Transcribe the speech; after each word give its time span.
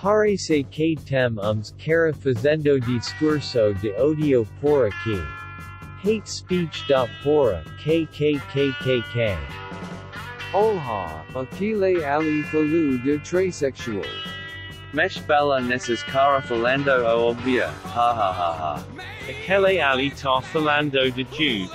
Parece 0.00 0.62
que 0.70 0.94
temos 0.94 1.74
cara 1.84 2.12
fazendo 2.12 2.78
discurso 2.78 3.74
de 3.74 3.90
odio 4.00 4.46
por 4.60 4.86
aqui. 4.86 5.20
Hate 6.04 6.30
speech. 6.30 6.86
Da 6.86 7.08
fora, 7.24 7.64
kkkkkk. 7.82 9.36
Olha, 10.54 11.24
aquele 11.34 12.04
ali 12.04 12.44
falou 12.44 12.96
de 12.98 13.18
trisexual. 13.18 14.04
Mesh 14.92 15.18
bala 15.18 15.60
nessas 15.60 16.04
cara 16.04 16.40
falando 16.42 16.90
o 16.90 17.30
obvia, 17.30 17.66
ha 17.84 18.12
ha 18.12 18.30
ha 18.30 18.52
ha. 18.52 18.84
Aquele 19.28 19.80
ali 19.80 20.12
tá 20.12 20.40
falando 20.40 21.10
de 21.10 21.26
Jews. 21.32 21.70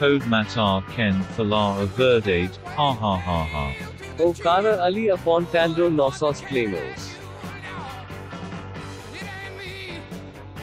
Pode 0.00 0.26
matar 0.28 0.82
Ken 0.96 1.22
falar 1.36 1.82
a 1.82 1.84
verdade, 1.86 2.50
ha 2.76 2.90
ha 2.90 3.16
ha 3.16 3.44
ha. 3.44 3.99
O 4.22 4.34
cara 4.34 4.84
ali 4.84 5.10
apontando 5.10 5.88
nossos 5.88 6.42
planos. 6.42 7.16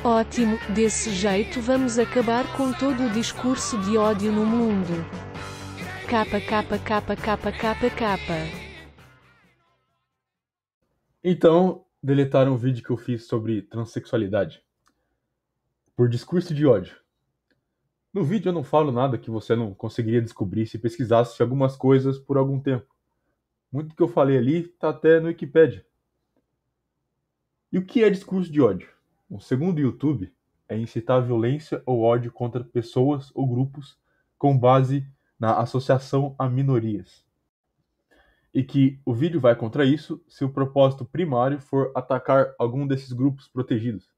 Ótimo, 0.03 0.59
desse 0.75 1.09
jeito 1.09 1.59
vamos 1.59 1.97
acabar 1.97 2.45
com 2.55 2.71
todo 2.71 3.07
o 3.07 3.09
discurso 3.09 3.79
de 3.79 3.97
ódio 3.97 4.31
no 4.31 4.45
mundo. 4.45 4.93
Capa 6.07 6.39
capa 6.39 6.77
capa 6.77 7.15
capa 7.15 7.51
capa 7.51 7.89
capa. 7.89 8.33
Então, 11.23 11.83
deletaram 12.01 12.53
o 12.53 12.57
vídeo 12.57 12.83
que 12.83 12.91
eu 12.91 12.97
fiz 12.97 13.25
sobre 13.25 13.63
transexualidade. 13.63 14.63
Por 15.95 16.07
discurso 16.07 16.53
de 16.53 16.67
ódio. 16.67 16.95
No 18.13 18.23
vídeo 18.23 18.49
eu 18.49 18.53
não 18.53 18.63
falo 18.63 18.91
nada 18.91 19.17
que 19.17 19.31
você 19.31 19.55
não 19.55 19.73
conseguiria 19.73 20.21
descobrir 20.21 20.67
se 20.67 20.77
pesquisasse 20.77 21.41
algumas 21.41 21.75
coisas 21.75 22.19
por 22.19 22.37
algum 22.37 22.59
tempo. 22.59 22.96
Muito 23.71 23.95
que 23.95 24.01
eu 24.01 24.07
falei 24.07 24.37
ali 24.37 24.61
está 24.61 24.89
até 24.89 25.19
no 25.19 25.27
Wikipedia. 25.27 25.85
E 27.71 27.77
o 27.77 27.85
que 27.85 28.03
é 28.03 28.09
discurso 28.09 28.51
de 28.51 28.61
ódio? 28.61 28.89
Bom, 29.29 29.39
segundo 29.39 29.77
o 29.77 29.81
YouTube, 29.81 30.33
é 30.69 30.77
incitar 30.77 31.21
violência 31.21 31.81
ou 31.85 32.01
ódio 32.01 32.31
contra 32.31 32.63
pessoas 32.63 33.29
ou 33.35 33.47
grupos 33.47 33.97
com 34.37 34.57
base 34.57 35.05
na 35.39 35.57
associação 35.59 36.33
a 36.39 36.49
minorias. 36.49 37.25
E 38.53 38.63
que 38.63 38.99
o 39.05 39.13
vídeo 39.13 39.39
vai 39.39 39.55
contra 39.55 39.85
isso 39.85 40.23
se 40.27 40.45
o 40.45 40.49
propósito 40.49 41.03
primário 41.03 41.59
for 41.59 41.91
atacar 41.93 42.53
algum 42.57 42.87
desses 42.87 43.11
grupos 43.11 43.47
protegidos. 43.47 44.09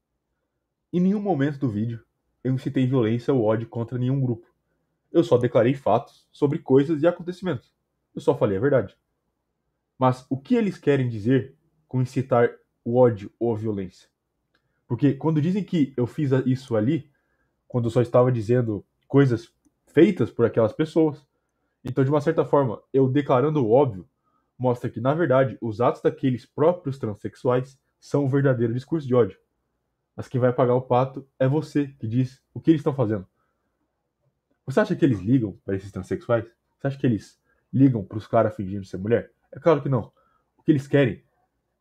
Em 0.92 1.00
nenhum 1.00 1.20
momento 1.20 1.58
do 1.58 1.68
vídeo 1.68 2.04
eu 2.42 2.54
incitei 2.54 2.86
violência 2.86 3.34
ou 3.34 3.44
ódio 3.44 3.68
contra 3.68 3.98
nenhum 3.98 4.20
grupo. 4.20 4.46
Eu 5.12 5.24
só 5.24 5.36
declarei 5.36 5.74
fatos 5.74 6.26
sobre 6.30 6.60
coisas 6.60 7.02
e 7.02 7.06
acontecimentos. 7.06 7.74
Eu 8.14 8.20
só 8.20 8.36
falei 8.36 8.56
a 8.56 8.60
verdade. 8.60 8.96
Mas 10.00 10.24
o 10.30 10.38
que 10.38 10.54
eles 10.54 10.78
querem 10.78 11.10
dizer 11.10 11.54
com 11.86 12.00
incitar 12.00 12.48
o 12.82 12.96
ódio 12.96 13.30
ou 13.38 13.54
a 13.54 13.58
violência? 13.58 14.08
Porque 14.88 15.12
quando 15.12 15.42
dizem 15.42 15.62
que 15.62 15.92
eu 15.94 16.06
fiz 16.06 16.30
isso 16.46 16.74
ali, 16.74 17.10
quando 17.68 17.84
eu 17.84 17.90
só 17.90 18.00
estava 18.00 18.32
dizendo 18.32 18.82
coisas 19.06 19.52
feitas 19.88 20.30
por 20.30 20.46
aquelas 20.46 20.72
pessoas, 20.72 21.22
então 21.84 22.02
de 22.02 22.08
uma 22.08 22.22
certa 22.22 22.46
forma, 22.46 22.82
eu 22.94 23.10
declarando 23.10 23.62
o 23.62 23.72
óbvio, 23.72 24.08
mostra 24.56 24.88
que 24.88 25.02
na 25.02 25.12
verdade 25.12 25.58
os 25.60 25.82
atos 25.82 26.00
daqueles 26.00 26.46
próprios 26.46 26.96
transexuais 26.96 27.78
são 28.00 28.24
o 28.24 28.28
verdadeiro 28.28 28.72
discurso 28.72 29.06
de 29.06 29.14
ódio. 29.14 29.38
Mas 30.16 30.28
quem 30.28 30.40
vai 30.40 30.50
pagar 30.50 30.76
o 30.76 30.82
pato 30.82 31.28
é 31.38 31.46
você 31.46 31.88
que 31.98 32.08
diz 32.08 32.42
o 32.54 32.60
que 32.60 32.70
eles 32.70 32.80
estão 32.80 32.94
fazendo. 32.94 33.26
Você 34.64 34.80
acha 34.80 34.96
que 34.96 35.04
eles 35.04 35.20
ligam 35.20 35.58
para 35.62 35.76
esses 35.76 35.92
transexuais? 35.92 36.46
Você 36.78 36.86
acha 36.86 36.98
que 36.98 37.06
eles 37.06 37.38
ligam 37.70 38.02
para 38.02 38.16
os 38.16 38.26
caras 38.26 38.56
fingindo 38.56 38.86
ser 38.86 38.96
mulher? 38.96 39.30
É 39.52 39.58
claro 39.58 39.82
que 39.82 39.88
não. 39.88 40.12
O 40.56 40.62
que 40.62 40.70
eles 40.70 40.86
querem 40.86 41.22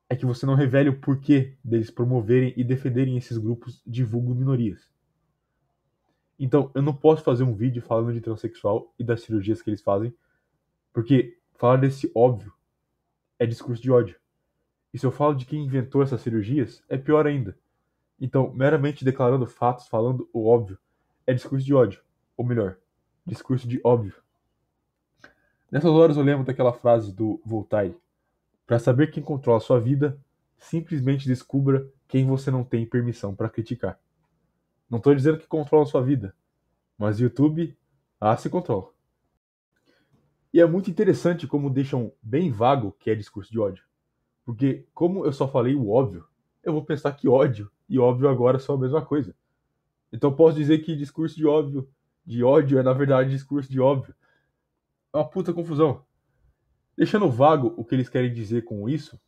é 0.10 0.16
que 0.16 0.26
você 0.26 0.46
não 0.46 0.56
revele 0.56 0.90
o 0.90 1.00
porquê 1.00 1.56
deles 1.64 1.92
promoverem 1.92 2.54
e 2.58 2.64
defenderem 2.64 3.16
esses 3.18 3.38
grupos 3.38 3.82
de 3.86 4.04
vulgo 4.04 4.34
minorias. 4.34 4.92
Então, 6.40 6.72
eu 6.74 6.82
não 6.82 6.96
posso 6.96 7.24
fazer 7.24 7.44
um 7.44 7.54
vídeo 7.54 7.82
falando 7.82 8.14
de 8.14 8.22
transexual 8.22 8.94
e 8.98 9.04
das 9.04 9.22
cirurgias 9.22 9.62
que 9.62 9.70
eles 9.70 9.82
fazem, 9.82 10.14
porque 10.94 11.38
falar 11.56 11.78
desse 11.78 12.12
óbvio 12.16 12.54
é 13.38 13.46
discurso 13.46 13.82
de 13.84 13.92
ódio. 13.92 14.16
E 14.94 14.98
se 14.98 15.06
eu 15.06 15.12
falo 15.12 15.36
de 15.36 15.46
quem 15.46 15.64
inventou 15.64 16.02
essas 16.02 16.22
cirurgias, 16.22 16.82
é 16.90 16.98
pior 16.98 17.28
ainda. 17.28 17.58
Então, 18.20 18.52
meramente 18.54 19.06
declarando 19.06 19.46
fatos, 19.46 19.88
falando 19.88 20.28
o 20.34 20.48
óbvio, 20.48 20.80
é 21.28 21.34
discurso 21.34 21.66
de 21.66 21.74
ódio. 21.74 22.02
Ou 22.36 22.46
melhor, 22.46 22.78
discurso 23.26 23.68
de 23.68 23.80
óbvio. 23.84 24.16
Nessas 25.72 25.92
horas 25.92 26.18
eu 26.18 26.24
lembro 26.24 26.46
daquela 26.46 26.74
frase 26.74 27.14
do 27.14 27.40
Voltaire: 27.46 27.96
Para 28.66 28.80
saber 28.80 29.12
quem 29.12 29.22
controla 29.22 29.60
sua 29.60 29.80
vida, 29.80 30.20
simplesmente 30.58 31.28
descubra 31.28 31.88
quem 32.08 32.26
você 32.26 32.50
não 32.50 32.64
tem 32.64 32.86
permissão 32.86 33.36
para 33.36 33.50
criticar. 33.50 34.00
Não 34.90 34.98
estou 34.98 35.14
dizendo 35.14 35.38
que 35.38 35.48
controla 35.48 35.84
a 35.84 35.88
sua 35.88 36.02
vida, 36.02 36.36
mas 36.98 37.20
YouTube, 37.20 37.78
ah, 38.20 38.36
se 38.36 38.50
controla. 38.50 38.90
E 40.52 40.60
é 40.60 40.66
muito 40.66 40.90
interessante 40.90 41.46
como 41.46 41.70
deixam 41.70 42.12
bem 42.22 42.52
vago 42.52 42.96
que 43.00 43.12
é 43.12 43.16
discurso 43.16 43.52
de 43.52 43.60
ódio. 43.60 43.84
Porque, 44.44 44.88
como 44.96 45.24
eu 45.24 45.32
só 45.32 45.48
falei 45.48 45.76
o 45.76 45.92
óbvio, 45.92 46.26
eu 46.64 46.74
vou 46.74 46.84
pensar 46.84 47.12
que 47.12 47.30
ódio 47.30 47.72
e 47.88 48.00
óbvio 48.00 48.28
agora 48.28 48.58
são 48.58 48.74
a 48.74 48.80
mesma 48.80 49.06
coisa. 49.06 49.36
Então 50.12 50.36
posso 50.36 50.58
dizer 50.58 50.80
que 50.80 50.96
discurso 50.96 51.36
de 51.36 51.46
óbvio, 51.46 51.88
de 52.26 52.44
ódio 52.44 52.80
é 52.80 52.84
na 52.84 52.94
verdade 52.94 53.30
discurso 53.30 53.72
de 53.72 53.80
óbvio. 53.80 54.16
É 55.14 55.18
uma 55.18 55.30
puta 55.30 55.54
confusão. 55.54 56.06
Deixando 56.96 57.30
vago 57.30 57.74
o 57.78 57.84
que 57.84 57.96
eles 57.96 58.10
querem 58.10 58.34
dizer 58.34 58.64
com 58.64 58.88
isso, 58.88 59.20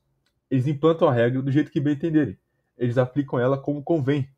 eles 0.49 0.67
implantam 0.67 1.07
a 1.07 1.13
regra 1.13 1.41
do 1.41 1.51
jeito 1.51 1.71
que 1.71 1.79
bem 1.79 1.93
entenderem. 1.93 2.37
Eles 2.77 2.97
aplicam 2.97 3.39
ela 3.39 3.57
como 3.57 3.83
convém. 3.83 4.29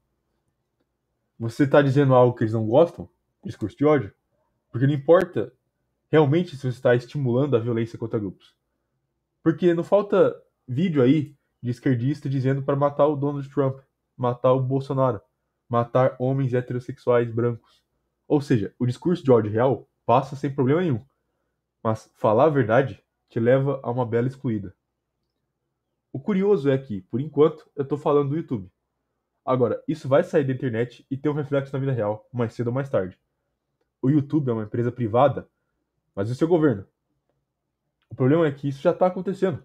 Você 1.39 1.63
está 1.63 1.81
dizendo 1.81 2.13
algo 2.13 2.35
que 2.35 2.43
eles 2.43 2.53
não 2.53 2.67
gostam? 2.67 3.09
Discurso 3.43 3.75
de 3.75 3.85
ódio? 3.85 4.13
Porque 4.71 4.87
não 4.87 4.93
importa 4.93 5.51
realmente 6.09 6.55
se 6.55 6.61
você 6.61 6.67
está 6.69 6.95
estimulando 6.95 7.55
a 7.55 7.59
violência 7.59 7.97
contra 7.97 8.19
grupos. 8.19 8.55
Porque 9.41 9.73
não 9.73 9.83
falta 9.83 10.35
vídeo 10.67 11.01
aí 11.01 11.35
de 11.61 11.71
esquerdista 11.71 12.29
dizendo 12.29 12.61
para 12.61 12.75
matar 12.75 13.07
o 13.07 13.15
Donald 13.15 13.49
Trump, 13.49 13.79
matar 14.15 14.53
o 14.53 14.61
Bolsonaro, 14.61 15.19
matar 15.67 16.15
homens 16.19 16.53
heterossexuais 16.53 17.31
brancos. 17.31 17.83
Ou 18.27 18.39
seja, 18.39 18.73
o 18.77 18.85
discurso 18.85 19.23
de 19.23 19.31
ódio 19.31 19.51
real 19.51 19.89
passa 20.05 20.35
sem 20.35 20.53
problema 20.53 20.81
nenhum. 20.81 21.03
Mas 21.83 22.09
falar 22.15 22.45
a 22.45 22.49
verdade 22.49 23.03
te 23.27 23.39
leva 23.39 23.79
a 23.83 23.91
uma 23.91 24.05
bela 24.05 24.27
excluída. 24.27 24.73
O 26.13 26.19
curioso 26.19 26.69
é 26.69 26.77
que, 26.77 27.01
por 27.01 27.19
enquanto, 27.19 27.69
eu 27.75 27.83
estou 27.83 27.97
falando 27.97 28.29
do 28.29 28.37
YouTube. 28.37 28.71
Agora, 29.45 29.83
isso 29.87 30.07
vai 30.07 30.23
sair 30.23 30.45
da 30.45 30.53
internet 30.53 31.05
e 31.11 31.17
ter 31.17 31.27
um 31.27 31.33
reflexo 31.33 31.73
na 31.73 31.79
vida 31.79 31.91
real, 31.91 32.25
mais 32.31 32.53
cedo 32.53 32.67
ou 32.67 32.73
mais 32.73 32.89
tarde. 32.89 33.19
O 34.01 34.09
YouTube 34.09 34.49
é 34.49 34.53
uma 34.53 34.63
empresa 34.63 34.91
privada, 34.91 35.49
mas 36.15 36.29
e 36.29 36.31
o 36.31 36.35
seu 36.35 36.47
governo? 36.47 36.85
O 38.09 38.15
problema 38.15 38.47
é 38.47 38.51
que 38.51 38.69
isso 38.69 38.81
já 38.81 38.91
está 38.91 39.07
acontecendo. 39.07 39.61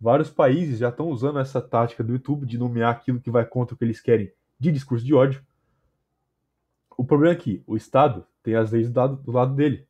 Vários 0.00 0.30
países 0.30 0.78
já 0.78 0.88
estão 0.88 1.08
usando 1.10 1.38
essa 1.38 1.60
tática 1.60 2.02
do 2.02 2.14
YouTube 2.14 2.46
de 2.46 2.58
nomear 2.58 2.90
aquilo 2.90 3.20
que 3.20 3.30
vai 3.30 3.44
contra 3.44 3.74
o 3.74 3.78
que 3.78 3.84
eles 3.84 4.00
querem 4.00 4.32
de 4.58 4.72
discurso 4.72 5.04
de 5.04 5.14
ódio. 5.14 5.44
O 6.96 7.04
problema 7.04 7.34
é 7.34 7.38
que 7.38 7.62
o 7.66 7.76
Estado 7.76 8.26
tem 8.42 8.56
as 8.56 8.72
leis 8.72 8.90
do 8.90 8.98
lado, 8.98 9.16
do 9.16 9.30
lado 9.30 9.54
dele 9.54 9.86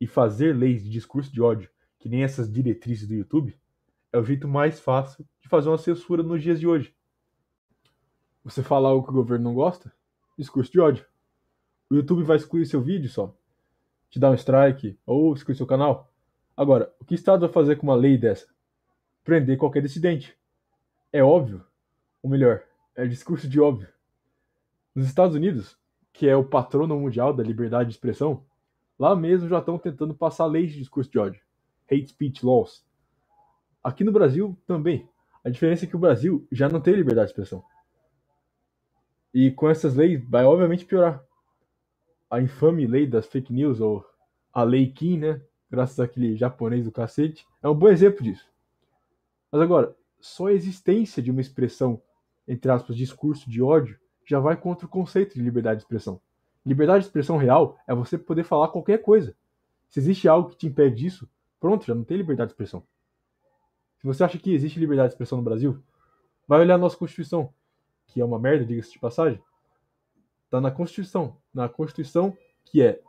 e 0.00 0.06
fazer 0.06 0.54
leis 0.54 0.82
de 0.82 0.90
discurso 0.90 1.32
de 1.32 1.40
ódio, 1.40 1.70
que 1.98 2.08
nem 2.08 2.22
essas 2.22 2.52
diretrizes 2.52 3.06
do 3.08 3.14
YouTube, 3.14 3.58
é 4.12 4.18
o 4.18 4.24
jeito 4.24 4.46
mais 4.46 4.78
fácil 4.78 5.26
de 5.40 5.48
fazer 5.48 5.68
uma 5.68 5.78
censura 5.78 6.22
nos 6.22 6.42
dias 6.42 6.60
de 6.60 6.66
hoje. 6.66 6.94
Você 8.44 8.62
falar 8.62 8.90
algo 8.90 9.04
que 9.04 9.10
o 9.10 9.14
governo 9.14 9.44
não 9.44 9.54
gosta? 9.54 9.92
Discurso 10.38 10.70
de 10.70 10.80
ódio. 10.80 11.06
O 11.90 11.94
YouTube 11.94 12.22
vai 12.22 12.36
excluir 12.36 12.66
seu 12.66 12.80
vídeo 12.80 13.08
só, 13.08 13.36
te 14.10 14.18
dar 14.18 14.30
um 14.30 14.34
strike 14.34 14.98
ou 15.06 15.32
excluir 15.34 15.56
seu 15.56 15.66
canal. 15.66 16.12
Agora, 16.56 16.94
o 17.00 17.04
que 17.04 17.14
o 17.14 17.16
Estado 17.16 17.40
vai 17.40 17.48
fazer 17.48 17.76
com 17.76 17.86
uma 17.86 17.96
lei 17.96 18.16
dessa? 18.16 18.46
Prender 19.24 19.58
qualquer 19.58 19.82
dissidente. 19.82 20.36
É 21.12 21.22
óbvio, 21.22 21.64
ou 22.22 22.30
melhor, 22.30 22.62
é 22.94 23.06
discurso 23.06 23.48
de 23.48 23.60
óbvio. 23.60 23.88
Nos 24.94 25.06
Estados 25.06 25.34
Unidos, 25.34 25.76
que 26.12 26.28
é 26.28 26.36
o 26.36 26.44
patrono 26.44 26.98
mundial 26.98 27.32
da 27.32 27.42
liberdade 27.42 27.88
de 27.88 27.96
expressão, 27.96 28.44
Lá 28.98 29.14
mesmo 29.16 29.48
já 29.48 29.58
estão 29.58 29.78
tentando 29.78 30.14
passar 30.14 30.46
leis 30.46 30.72
de 30.72 30.78
discurso 30.78 31.10
de 31.10 31.18
ódio, 31.18 31.42
hate 31.90 32.08
speech 32.08 32.44
laws. 32.44 32.84
Aqui 33.82 34.04
no 34.04 34.12
Brasil 34.12 34.56
também. 34.66 35.08
A 35.44 35.50
diferença 35.50 35.84
é 35.84 35.88
que 35.88 35.96
o 35.96 35.98
Brasil 35.98 36.46
já 36.50 36.68
não 36.68 36.80
tem 36.80 36.94
liberdade 36.94 37.26
de 37.26 37.32
expressão. 37.32 37.62
E 39.32 39.50
com 39.50 39.68
essas 39.68 39.94
leis 39.94 40.24
vai 40.28 40.44
obviamente 40.44 40.86
piorar. 40.86 41.22
A 42.30 42.40
infame 42.40 42.86
lei 42.86 43.06
das 43.06 43.26
fake 43.26 43.52
news, 43.52 43.80
ou 43.80 44.04
a 44.52 44.62
lei 44.62 44.90
Kim, 44.90 45.18
né? 45.18 45.42
Graças 45.70 45.98
àquele 45.98 46.36
japonês 46.36 46.84
do 46.84 46.92
cacete, 46.92 47.46
é 47.62 47.68
um 47.68 47.74
bom 47.74 47.88
exemplo 47.88 48.22
disso. 48.22 48.48
Mas 49.50 49.60
agora, 49.60 49.94
só 50.20 50.46
a 50.46 50.52
existência 50.52 51.22
de 51.22 51.30
uma 51.30 51.40
expressão, 51.40 52.00
entre 52.46 52.70
aspas, 52.70 52.96
discurso 52.96 53.50
de 53.50 53.60
ódio, 53.60 53.98
já 54.24 54.40
vai 54.40 54.56
contra 54.56 54.86
o 54.86 54.88
conceito 54.88 55.34
de 55.34 55.42
liberdade 55.42 55.80
de 55.80 55.84
expressão. 55.84 56.20
Liberdade 56.64 57.00
de 57.00 57.06
expressão 57.06 57.36
real 57.36 57.78
é 57.86 57.94
você 57.94 58.16
poder 58.16 58.44
falar 58.44 58.68
qualquer 58.68 58.98
coisa. 58.98 59.36
Se 59.88 60.00
existe 60.00 60.26
algo 60.26 60.50
que 60.50 60.56
te 60.56 60.66
impede 60.66 60.96
disso, 60.96 61.28
pronto, 61.60 61.84
já 61.86 61.94
não 61.94 62.04
tem 62.04 62.16
liberdade 62.16 62.48
de 62.48 62.52
expressão. 62.54 62.82
Se 63.98 64.06
você 64.06 64.24
acha 64.24 64.38
que 64.38 64.52
existe 64.52 64.80
liberdade 64.80 65.08
de 65.08 65.14
expressão 65.14 65.38
no 65.38 65.44
Brasil, 65.44 65.82
vai 66.48 66.60
olhar 66.60 66.74
a 66.74 66.78
nossa 66.78 66.96
Constituição, 66.96 67.52
que 68.06 68.20
é 68.20 68.24
uma 68.24 68.38
merda, 68.38 68.64
diga-se 68.64 68.92
de 68.92 68.98
passagem. 68.98 69.42
Está 70.44 70.60
na 70.60 70.70
Constituição. 70.70 71.36
Na 71.52 71.68
Constituição 71.68 72.36
que 72.64 72.82
é 72.82 73.00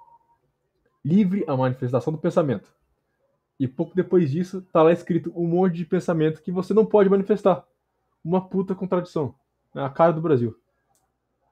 livre 1.04 1.44
a 1.48 1.56
manifestação 1.56 2.12
do 2.12 2.20
pensamento. 2.20 2.74
E 3.60 3.68
pouco 3.68 3.96
depois 3.96 4.32
disso, 4.32 4.60
está 4.60 4.84
lá 4.84 4.92
escrito 4.92 5.32
um 5.36 5.48
monte 5.48 5.76
de 5.76 5.86
pensamento 5.86 6.42
que 6.42 6.52
você 6.52 6.74
não 6.74 6.86
pode 6.86 7.10
manifestar. 7.10 7.66
Uma 8.24 8.48
puta 8.48 8.76
contradição. 8.76 9.34
É 9.74 9.82
a 9.82 9.90
cara 9.90 10.12
do 10.12 10.22
Brasil. 10.22 10.60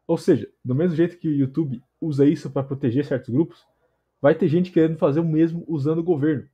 Ou 0.07 0.17
seja, 0.17 0.49
do 0.63 0.75
mesmo 0.75 0.95
jeito 0.95 1.17
que 1.17 1.27
o 1.27 1.35
YouTube 1.35 1.81
usa 1.99 2.25
isso 2.25 2.49
para 2.49 2.63
proteger 2.63 3.05
certos 3.05 3.29
grupos, 3.29 3.65
vai 4.21 4.35
ter 4.35 4.47
gente 4.47 4.71
querendo 4.71 4.97
fazer 4.97 5.19
o 5.19 5.25
mesmo 5.25 5.63
usando 5.67 5.99
o 5.99 6.03
governo. 6.03 6.47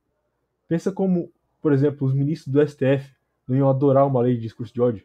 Pensa 0.68 0.92
como, 0.92 1.32
por 1.60 1.72
exemplo, 1.72 2.06
os 2.06 2.14
ministros 2.14 2.52
do 2.52 2.66
STF 2.66 3.14
não 3.46 3.56
iam 3.56 3.68
adorar 3.68 4.06
uma 4.06 4.20
lei 4.20 4.36
de 4.36 4.42
discurso 4.42 4.72
de 4.72 4.80
ódio. 4.80 5.04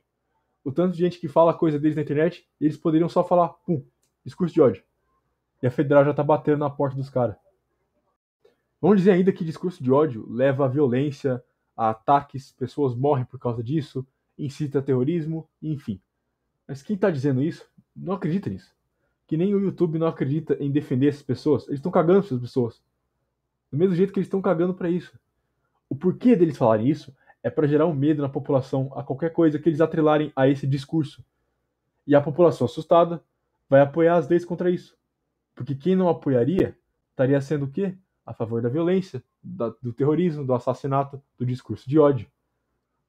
O 0.64 0.72
tanto 0.72 0.94
de 0.94 1.00
gente 1.00 1.20
que 1.20 1.28
fala 1.28 1.54
coisa 1.54 1.80
deles 1.80 1.96
na 1.96 2.04
internet, 2.04 2.48
eles 2.60 2.78
poderiam 2.78 3.10
só 3.10 3.24
falar, 3.24 3.50
pum, 3.50 3.84
discurso 4.24 4.54
de 4.54 4.62
ódio. 4.62 4.84
E 5.62 5.68
a 5.68 5.72
federal 5.72 6.06
já 6.06 6.14
tá 6.14 6.24
batendo 6.24 6.60
na 6.60 6.70
porta 6.70 6.96
dos 6.96 7.10
caras. 7.10 7.36
Vamos 8.80 8.98
dizer 8.98 9.12
ainda 9.12 9.32
que 9.32 9.44
discurso 9.44 9.84
de 9.84 9.92
ódio 9.92 10.28
leva 10.30 10.66
à 10.66 10.68
violência, 10.68 11.44
a 11.76 11.90
ataques, 11.90 12.52
pessoas 12.52 12.96
morrem 12.96 13.26
por 13.26 13.40
causa 13.40 13.64
disso, 13.64 14.06
incita 14.38 14.80
a 14.80 14.82
terrorismo, 14.82 15.50
enfim. 15.62 16.00
Mas 16.68 16.82
quem 16.82 16.96
está 16.96 17.10
dizendo 17.10 17.42
isso 17.42 17.68
não 17.96 18.14
acredita 18.14 18.50
nisso. 18.50 18.74
Que 19.28 19.38
nem 19.38 19.56
o 19.56 19.60
YouTube 19.60 19.98
não 19.98 20.08
acredita 20.08 20.56
em 20.60 20.72
defender 20.72 21.08
essas 21.08 21.24
pessoas. 21.24 21.68
Eles 21.68 21.80
estão 21.80 21.92
cagando 21.92 22.20
essas 22.20 22.40
pessoas. 22.40 22.82
Do 23.72 23.78
mesmo 23.78 23.96
jeito 23.96 24.14
que 24.14 24.20
eles 24.20 24.28
estão 24.28 24.42
cagando 24.42 24.74
para 24.74 24.90
isso. 24.90 25.18
O 25.90 25.96
porquê 25.96 26.36
deles 26.36 26.58
falarem 26.58 26.88
isso 26.88 27.16
é 27.42 27.50
para 27.50 27.68
gerar 27.68 27.86
um 27.86 27.94
medo 27.94 28.22
na 28.22 28.30
população 28.30 28.92
a 28.96 29.04
qualquer 29.04 29.32
coisa 29.32 29.60
que 29.60 29.70
eles 29.70 29.82
atrelarem 29.82 30.32
a 30.36 30.48
esse 30.48 30.68
discurso. 30.68 31.24
E 32.06 32.16
a 32.16 32.22
população 32.22 32.66
assustada 32.66 33.24
vai 33.70 33.82
apoiar 33.82 34.18
as 34.18 34.28
leis 34.28 34.44
contra 34.44 34.70
isso. 34.70 34.98
Porque 35.54 35.76
quem 35.76 35.96
não 35.96 36.10
apoiaria 36.10 36.78
estaria 37.12 37.40
sendo 37.40 37.66
o 37.66 37.72
quê? 37.72 37.96
A 38.26 38.34
favor 38.34 38.62
da 38.62 38.70
violência, 38.70 39.24
da, 39.42 39.70
do 39.82 39.94
terrorismo, 39.94 40.46
do 40.46 40.54
assassinato, 40.54 41.22
do 41.38 41.46
discurso 41.46 41.88
de 41.88 41.98
ódio. 41.98 42.28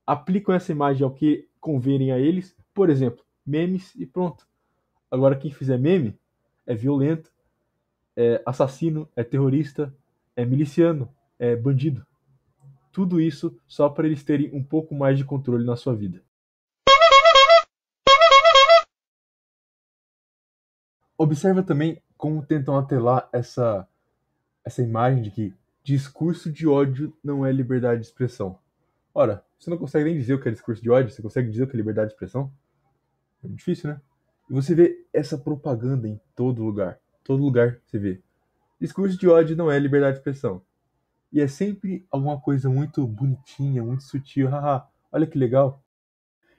Aplicam 0.06 0.54
essa 0.54 0.70
imagem 0.70 1.02
ao 1.02 1.12
que 1.12 1.48
convém 1.58 2.12
a 2.12 2.18
eles, 2.18 2.56
por 2.72 2.90
exemplo, 2.90 3.24
memes 3.44 3.94
e 3.96 4.06
pronto. 4.06 4.46
Agora, 5.16 5.34
quem 5.34 5.50
fizer 5.50 5.78
meme 5.78 6.14
é 6.66 6.74
violento, 6.74 7.32
é 8.14 8.42
assassino, 8.44 9.08
é 9.16 9.24
terrorista, 9.24 9.90
é 10.36 10.44
miliciano, 10.44 11.08
é 11.38 11.56
bandido. 11.56 12.06
Tudo 12.92 13.18
isso 13.18 13.58
só 13.66 13.88
para 13.88 14.06
eles 14.06 14.22
terem 14.22 14.54
um 14.54 14.62
pouco 14.62 14.94
mais 14.94 15.16
de 15.16 15.24
controle 15.24 15.64
na 15.64 15.74
sua 15.74 15.96
vida. 15.96 16.22
Observa 21.16 21.62
também 21.62 22.02
como 22.14 22.44
tentam 22.44 22.76
atrelar 22.76 23.26
essa, 23.32 23.88
essa 24.62 24.82
imagem 24.82 25.22
de 25.22 25.30
que 25.30 25.54
discurso 25.82 26.52
de 26.52 26.68
ódio 26.68 27.16
não 27.24 27.46
é 27.46 27.50
liberdade 27.50 28.02
de 28.02 28.06
expressão. 28.06 28.58
Ora, 29.14 29.42
você 29.58 29.70
não 29.70 29.78
consegue 29.78 30.04
nem 30.04 30.18
dizer 30.18 30.34
o 30.34 30.42
que 30.42 30.46
é 30.50 30.52
discurso 30.52 30.82
de 30.82 30.90
ódio, 30.90 31.10
você 31.10 31.22
consegue 31.22 31.48
dizer 31.48 31.62
o 31.62 31.66
que 31.66 31.74
é 31.74 31.78
liberdade 31.78 32.08
de 32.08 32.12
expressão? 32.12 32.52
É 33.42 33.48
difícil, 33.48 33.88
né? 33.88 34.00
E 34.48 34.52
você 34.52 34.74
vê 34.74 35.04
essa 35.12 35.36
propaganda 35.36 36.08
em 36.08 36.20
todo 36.34 36.62
lugar. 36.62 36.98
Todo 37.24 37.42
lugar 37.42 37.80
você 37.84 37.98
vê. 37.98 38.22
Discurso 38.80 39.18
de 39.18 39.28
ódio 39.28 39.56
não 39.56 39.70
é 39.70 39.78
liberdade 39.78 40.14
de 40.14 40.18
expressão. 40.20 40.62
E 41.32 41.40
é 41.40 41.48
sempre 41.48 42.06
alguma 42.10 42.40
coisa 42.40 42.68
muito 42.68 43.06
bonitinha, 43.06 43.82
muito 43.82 44.04
sutil. 44.04 44.48
Haha, 44.48 44.86
olha 45.10 45.26
que 45.26 45.38
legal. 45.38 45.82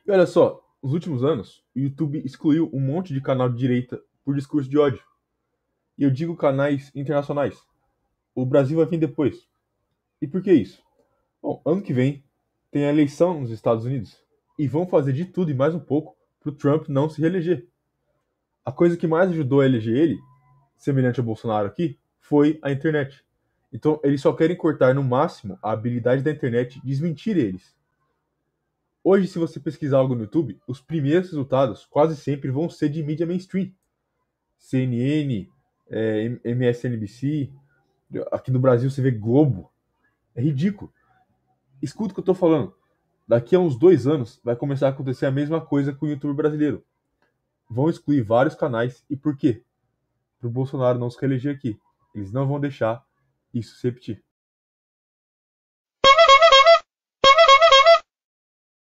E 0.05 0.11
olha 0.11 0.25
só, 0.25 0.63
nos 0.83 0.93
últimos 0.93 1.23
anos, 1.23 1.63
o 1.75 1.79
YouTube 1.79 2.21
excluiu 2.25 2.69
um 2.73 2.79
monte 2.79 3.13
de 3.13 3.21
canal 3.21 3.49
de 3.49 3.57
direita 3.57 4.01
por 4.23 4.35
discurso 4.35 4.69
de 4.69 4.77
ódio. 4.77 5.03
E 5.97 6.03
eu 6.03 6.11
digo 6.11 6.35
canais 6.35 6.91
internacionais. 6.93 7.57
O 8.35 8.45
Brasil 8.45 8.77
vai 8.77 8.85
vir 8.85 8.99
depois. 8.99 9.47
E 10.21 10.27
por 10.27 10.41
que 10.41 10.51
isso? 10.51 10.83
Bom, 11.41 11.61
ano 11.65 11.81
que 11.81 11.93
vem 11.93 12.23
tem 12.69 12.85
a 12.85 12.89
eleição 12.89 13.39
nos 13.39 13.51
Estados 13.51 13.85
Unidos. 13.85 14.21
E 14.59 14.67
vão 14.67 14.85
fazer 14.85 15.13
de 15.13 15.25
tudo 15.25 15.49
e 15.49 15.55
mais 15.55 15.73
um 15.73 15.79
pouco 15.79 16.15
para 16.39 16.49
o 16.49 16.55
Trump 16.55 16.87
não 16.87 17.09
se 17.09 17.21
reeleger. 17.21 17.67
A 18.67 18.71
coisa 18.73 18.97
que 18.97 19.07
mais 19.07 19.29
ajudou 19.29 19.61
a 19.61 19.65
eleger 19.65 19.95
ele, 19.95 20.19
semelhante 20.75 21.21
ao 21.21 21.25
Bolsonaro 21.25 21.65
aqui, 21.65 21.97
foi 22.19 22.59
a 22.61 22.69
internet. 22.69 23.23
Então, 23.71 23.97
eles 24.03 24.19
só 24.19 24.33
querem 24.33 24.57
cortar 24.57 24.93
no 24.93 25.01
máximo 25.01 25.57
a 25.63 25.71
habilidade 25.71 26.21
da 26.21 26.31
internet 26.31 26.77
de 26.81 26.85
desmentir 26.85 27.37
eles. 27.37 27.73
Hoje, 29.01 29.25
se 29.27 29.39
você 29.39 29.57
pesquisar 29.57 29.99
algo 29.99 30.15
no 30.15 30.23
YouTube, 30.23 30.59
os 30.67 30.81
primeiros 30.81 31.29
resultados 31.29 31.85
quase 31.85 32.17
sempre 32.17 32.51
vão 32.51 32.69
ser 32.69 32.89
de 32.89 33.01
mídia 33.01 33.25
mainstream. 33.25 33.71
CNN, 34.57 35.47
é, 35.89 36.37
MSNBC, 36.43 37.49
aqui 38.33 38.51
no 38.51 38.59
Brasil 38.59 38.89
você 38.89 39.01
vê 39.01 39.11
Globo. 39.11 39.71
É 40.35 40.41
ridículo. 40.41 40.91
Escuta 41.81 42.11
o 42.11 42.15
que 42.15 42.19
eu 42.19 42.33
estou 42.33 42.35
falando. 42.35 42.75
Daqui 43.25 43.55
a 43.55 43.59
uns 43.61 43.79
dois 43.79 44.05
anos 44.05 44.41
vai 44.43 44.57
começar 44.57 44.87
a 44.87 44.89
acontecer 44.89 45.25
a 45.25 45.31
mesma 45.31 45.61
coisa 45.61 45.93
com 45.93 46.05
o 46.05 46.09
YouTube 46.09 46.35
brasileiro 46.35 46.83
vão 47.69 47.89
excluir 47.89 48.21
vários 48.21 48.55
canais. 48.55 49.03
E 49.09 49.15
por 49.15 49.35
quê? 49.35 49.63
Para 50.39 50.47
o 50.47 50.51
Bolsonaro 50.51 50.99
não 50.99 51.09
se 51.09 51.19
reeleger 51.19 51.55
aqui. 51.55 51.79
Eles 52.13 52.31
não 52.31 52.47
vão 52.47 52.59
deixar 52.59 53.03
isso 53.53 53.75
se 53.75 53.87
repetir. 53.87 54.23